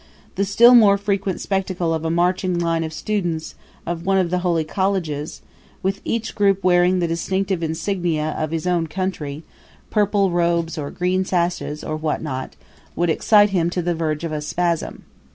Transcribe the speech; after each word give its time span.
The 0.33 0.45
still 0.45 0.73
more 0.73 0.97
frequent 0.97 1.41
spectacle 1.41 1.93
of 1.93 2.03
a 2.03 2.09
marching 2.09 2.57
line 2.57 2.83
of 2.83 2.91
students 2.91 3.53
of 3.85 4.03
one 4.03 4.17
of 4.17 4.31
the 4.31 4.39
holy 4.39 4.63
colleges, 4.63 5.43
with 5.83 6.01
each 6.03 6.33
group 6.33 6.63
wearing 6.63 6.97
the 6.97 7.07
distinctive 7.07 7.61
insignia 7.61 8.33
of 8.35 8.51
its 8.51 8.65
own 8.65 8.87
country 8.87 9.43
purple 9.91 10.31
robes 10.31 10.75
or 10.75 10.89
green 10.89 11.23
sashes, 11.23 11.83
or 11.83 11.95
what 11.95 12.23
not 12.23 12.55
would 12.95 13.11
excite 13.11 13.51
him 13.51 13.69
to 13.69 13.83
the 13.83 13.93
verge 13.93 14.23
of 14.23 14.31
a 14.31 14.41
spasm. 14.41 15.03